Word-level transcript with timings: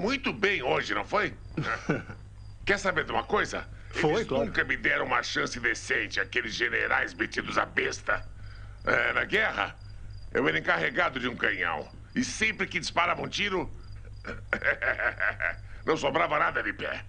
muito 0.00 0.32
bem 0.32 0.62
hoje, 0.62 0.94
não 0.94 1.04
foi? 1.04 1.34
Quer 2.64 2.78
saber 2.78 3.04
de 3.04 3.12
uma 3.12 3.24
coisa? 3.24 3.68
Foi, 3.90 4.12
Eles 4.12 4.26
claro. 4.28 4.46
nunca 4.46 4.64
me 4.64 4.76
deram 4.76 5.04
uma 5.04 5.22
chance 5.22 5.58
decente, 5.60 6.18
aqueles 6.18 6.54
generais 6.54 7.12
metidos 7.12 7.58
a 7.58 7.66
besta. 7.66 8.24
É, 8.84 9.12
na 9.12 9.24
guerra, 9.24 9.76
eu 10.32 10.48
era 10.48 10.58
encarregado 10.58 11.20
de 11.20 11.28
um 11.28 11.36
canhão. 11.36 11.88
E 12.14 12.24
sempre 12.24 12.66
que 12.66 12.80
disparavam 12.80 13.24
um 13.24 13.28
tiro, 13.28 13.70
não 15.84 15.96
sobrava 15.96 16.38
nada 16.38 16.62
de 16.62 16.72
pé. 16.72 17.04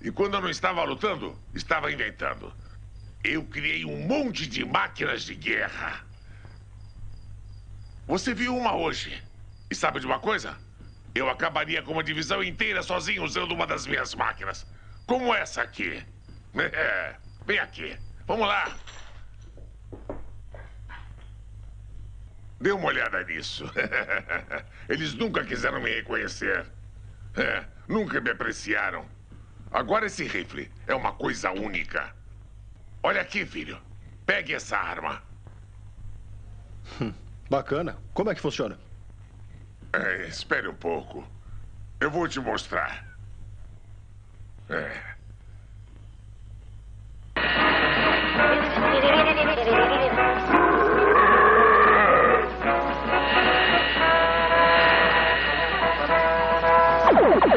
E 0.00 0.10
quando 0.10 0.34
eu 0.34 0.40
não 0.40 0.50
estava 0.50 0.82
lutando, 0.82 1.38
estava 1.54 1.92
inventando. 1.92 2.52
Eu 3.22 3.44
criei 3.44 3.84
um 3.84 3.98
monte 4.04 4.46
de 4.48 4.64
máquinas 4.64 5.22
de 5.22 5.34
guerra. 5.34 6.04
Você 8.06 8.34
viu 8.34 8.56
uma 8.56 8.74
hoje. 8.74 9.22
E 9.70 9.74
sabe 9.74 10.00
de 10.00 10.06
uma 10.06 10.18
coisa? 10.18 10.56
Eu 11.14 11.28
acabaria 11.28 11.82
com 11.82 11.92
uma 11.92 12.02
divisão 12.02 12.42
inteira 12.42 12.82
sozinho 12.82 13.22
usando 13.22 13.52
uma 13.52 13.66
das 13.66 13.86
minhas 13.86 14.14
máquinas. 14.14 14.66
Como 15.06 15.34
essa 15.34 15.62
aqui. 15.62 16.04
É, 16.54 17.16
vem 17.46 17.58
aqui. 17.58 17.96
Vamos 18.26 18.46
lá. 18.46 18.76
Dê 22.60 22.70
uma 22.72 22.88
olhada 22.88 23.24
nisso. 23.24 23.64
Eles 24.86 25.14
nunca 25.14 25.42
quiseram 25.42 25.80
me 25.80 25.88
reconhecer. 25.94 26.66
É, 27.34 27.64
nunca 27.88 28.20
me 28.20 28.30
apreciaram. 28.30 29.08
Agora 29.70 30.04
esse 30.04 30.24
rifle 30.24 30.70
é 30.86 30.94
uma 30.94 31.12
coisa 31.14 31.50
única. 31.52 32.14
Olha 33.02 33.22
aqui, 33.22 33.46
filho. 33.46 33.80
Pegue 34.26 34.52
essa 34.52 34.76
arma. 34.76 35.22
Bacana. 37.48 37.96
Como 38.12 38.30
é 38.30 38.34
que 38.34 38.42
funciona? 38.42 38.78
É, 39.92 40.26
espere 40.26 40.68
um 40.68 40.74
pouco. 40.74 41.26
Eu 42.00 42.10
vou 42.10 42.26
te 42.26 42.40
mostrar. 42.40 43.04
É. 44.70 45.12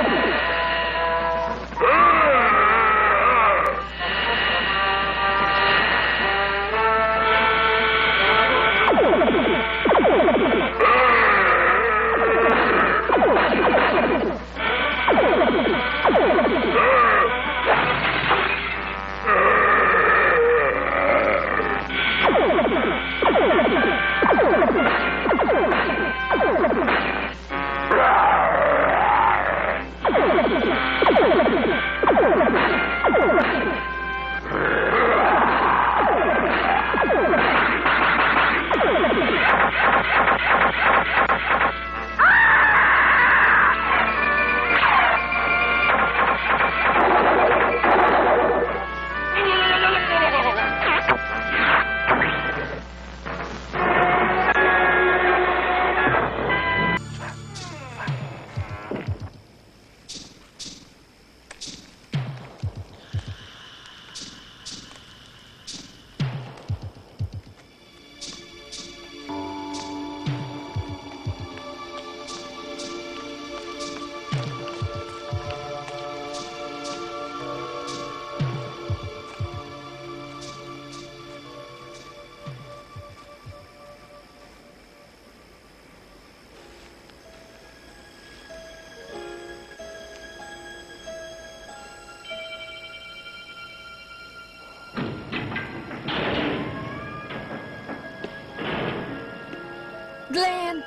Glenn! 100.32 100.82